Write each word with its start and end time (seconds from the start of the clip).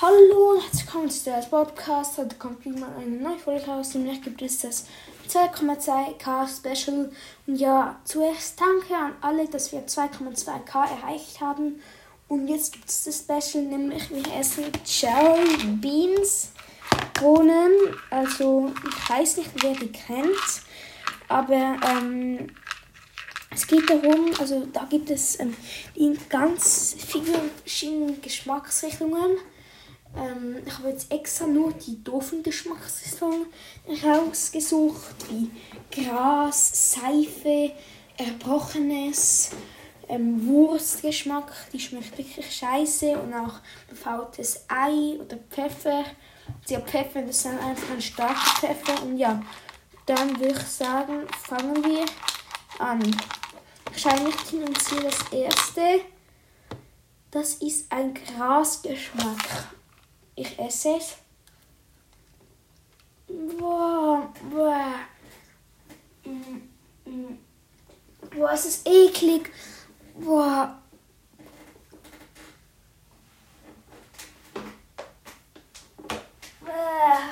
Hallo 0.00 0.52
und 0.52 0.62
herzlich 0.62 0.84
willkommen 0.84 1.10
zu 1.10 1.24
der 1.24 1.40
Podcast. 1.50 2.18
Heute 2.18 2.36
kommt 2.36 2.64
wieder 2.64 2.78
mal 2.78 2.90
eine 3.00 3.16
neue 3.16 3.36
Folge 3.36 3.66
raus. 3.66 3.94
Nämlich 3.94 4.22
gibt 4.22 4.40
es 4.42 4.60
das 4.60 4.86
2,2K 5.28 6.46
Special. 6.46 7.10
Und 7.48 7.56
ja, 7.56 7.98
zuerst 8.04 8.60
danke 8.60 8.94
an 8.94 9.16
alle, 9.20 9.48
dass 9.48 9.72
wir 9.72 9.84
2,2K 9.88 11.02
erreicht 11.02 11.40
haben. 11.40 11.82
Und 12.28 12.46
jetzt 12.46 12.74
gibt 12.74 12.88
es 12.88 13.02
das 13.02 13.18
Special, 13.18 13.64
nämlich 13.64 14.08
wir 14.10 14.22
essen 14.38 14.66
Cherry 14.84 15.64
Beans 15.64 16.50
Bohnen. 17.20 17.72
Also 18.08 18.70
ich 18.88 19.10
weiß 19.10 19.38
nicht, 19.38 19.50
wer 19.60 19.74
die 19.74 19.90
kennt. 19.90 20.62
Aber 21.26 21.76
ähm, 21.84 22.46
es 23.50 23.66
geht 23.66 23.90
darum, 23.90 24.30
also 24.38 24.64
da 24.72 24.84
gibt 24.84 25.10
es 25.10 25.40
ähm, 25.40 25.56
in 25.96 26.16
ganz 26.28 26.94
vielen 26.96 27.50
verschiedenen 27.64 28.22
Geschmacksrichtungen. 28.22 29.38
Ähm, 30.16 30.56
ich 30.64 30.78
habe 30.78 30.88
jetzt 30.88 31.12
extra 31.12 31.46
nur 31.46 31.72
die 31.72 32.02
doofen 32.02 32.42
Geschmacksrichtungen 32.42 33.46
rausgesucht, 34.04 35.16
wie 35.30 35.50
Gras, 35.90 36.92
Seife, 36.92 37.72
Erbrochenes, 38.16 39.50
ähm, 40.08 40.46
Wurstgeschmack, 40.46 41.52
die 41.72 41.80
schmeckt 41.80 42.16
wirklich 42.16 42.56
scheiße 42.56 43.18
und 43.18 43.34
auch 43.34 43.60
befaultes 43.88 44.64
Ei 44.68 45.18
oder 45.20 45.36
Pfeffer. 45.50 46.04
Der 46.68 46.80
Pfeffer, 46.80 47.22
das 47.22 47.36
ist 47.36 47.46
einfach 47.46 47.90
ein 47.90 48.00
starker 48.00 48.60
Pfeffer 48.60 49.02
und 49.02 49.18
ja, 49.18 49.42
dann 50.06 50.40
würde 50.40 50.58
ich 50.58 50.66
sagen, 50.66 51.26
fangen 51.42 51.84
wir 51.84 52.06
an. 52.78 53.14
Wahrscheinlich 53.84 54.36
kennen 54.48 54.74
Sie 54.80 54.96
das 55.02 55.32
erste. 55.32 56.00
Das 57.30 57.54
ist 57.56 57.92
ein 57.92 58.14
Grasgeschmack. 58.14 59.68
Ich 60.40 60.56
esse 60.56 60.96
es. 60.96 61.16
Boah, 63.58 64.32
boah. 64.48 65.00
Boah, 68.30 68.52
es 68.52 68.66
ist 68.66 68.86
eklig. 68.86 69.50
Boah. 70.14 70.80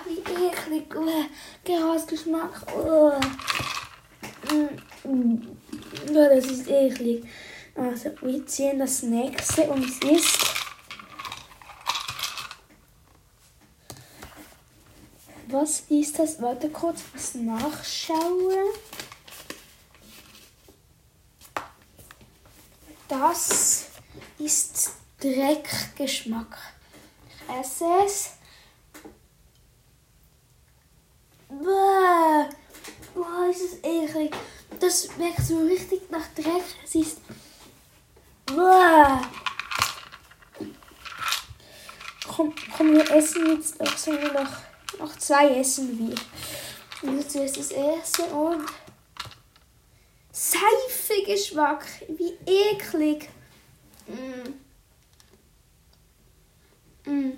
Wie 0.04 0.18
eklig. 0.48 0.88
Boah. 0.88 1.26
Grasgeschmack. 1.64 2.66
Boah. 2.66 3.20
Das 6.12 6.44
ist 6.44 6.68
eklig. 6.68 7.24
Also, 7.76 8.10
wir 8.22 8.44
ziehen 8.46 8.80
das 8.80 9.04
nächste 9.04 9.62
und 9.70 9.84
es 9.84 9.98
ist 10.10 10.66
Was 15.48 15.80
ist 15.89 16.19
das? 16.19 16.42
Warte 16.42 16.69
kurz, 16.70 17.02
was 17.14 17.34
nachschauen. 17.34 18.75
Das 23.08 23.86
ist 24.38 24.91
Dreckgeschmack. 25.20 26.58
Ich 27.28 27.55
esse 27.61 27.84
es. 28.05 28.30
Bäh. 31.48 32.50
Boah, 33.14 33.48
ist 33.48 33.62
es 33.62 33.84
eklig. 33.84 34.34
Das 34.81 35.06
schmeckt 35.06 35.42
so 35.42 35.58
richtig 35.60 36.10
nach 36.10 36.27
Dreck. 36.34 36.64
Es 36.84 36.94
ist. 36.97 37.20
Bäh. 38.47 39.27
Komm, 42.27 42.53
komm, 42.77 42.92
wir 42.94 43.08
essen 43.12 43.47
jetzt 43.56 43.78
noch 43.78 43.97
so 43.97 44.10
noch. 44.10 44.75
Noch 44.98 45.16
zwei 45.16 45.58
essen 45.58 45.98
wir. 45.98 46.14
Und 47.02 47.19
jetzt 47.19 47.33
zuerst 47.33 47.56
das 47.56 47.70
erste 47.70 48.25
und. 48.25 48.66
Seifegeschmack. 50.32 51.87
Wie 52.09 52.37
eklig. 52.47 53.28
Mm. 54.06 54.53
Mm. 57.10 57.32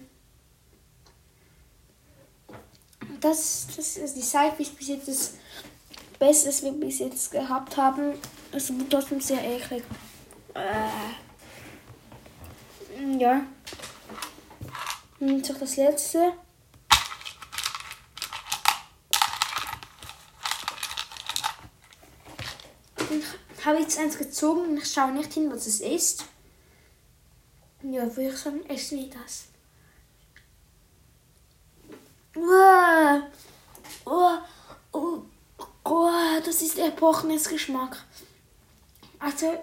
Das, 3.21 3.67
das 3.77 3.97
ist 3.97 4.17
die 4.17 4.23
Seife 4.23 4.63
ist 4.63 4.77
bis 4.77 4.89
jetzt 4.89 5.09
das 5.09 5.35
Beste, 6.19 6.49
was 6.49 6.63
wir 6.63 6.73
bis 6.73 6.99
jetzt 6.99 7.31
gehabt 7.31 7.77
haben. 7.77 8.15
Es 8.53 8.71
ist 8.71 8.91
trotzdem 8.91 9.21
sehr 9.21 9.43
eklig. 9.45 9.85
Äh. 10.55 10.89
Ja. 13.19 13.43
Und 15.21 15.37
jetzt 15.39 15.51
auch 15.53 15.59
das 15.59 15.77
letzte. 15.77 16.33
Ich 23.11 23.65
habe 23.65 23.79
jetzt 23.81 23.99
eins 23.99 24.19
gezogen 24.19 24.63
und 24.63 24.77
ich 24.77 24.93
schaue 24.93 25.13
nicht 25.13 25.33
hin, 25.33 25.51
was 25.51 25.67
es 25.67 25.81
ist. 25.81 26.25
Ja, 27.83 28.05
würde 28.17 28.31
ich 28.31 28.37
sagen, 28.37 28.65
essen 28.67 28.99
wir 28.99 29.11
das. 29.11 29.45
Wow. 32.35 33.23
Oh, 34.05 34.39
oh, 34.93 35.23
oh, 35.85 36.11
das 36.45 36.63
ist 36.63 36.79
erbrochenes 36.79 37.49
Geschmack. 37.49 38.05
Also, 39.19 39.59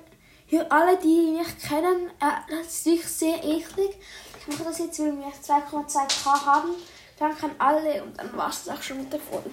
für 0.47 0.69
alle, 0.71 0.97
die 0.97 1.37
mich 1.37 1.59
kennen, 1.59 2.09
äh, 2.19 2.49
das 2.49 2.67
ist 2.67 2.85
wirklich 2.85 3.07
sehr 3.07 3.43
eklig. 3.43 3.97
Ich 4.39 4.47
mache 4.47 4.65
das 4.65 4.79
jetzt, 4.79 4.99
weil 4.99 5.17
wir 5.17 5.27
2,2k 5.27 6.45
haben. 6.45 6.69
Danke 7.17 7.45
an 7.45 7.55
alle 7.57 8.03
und 8.03 8.17
dann 8.17 8.35
war 8.35 8.49
es 8.49 8.67
auch 8.67 8.81
schon 8.81 8.97
mit 8.97 9.13
der 9.13 9.19
Folge. 9.19 9.49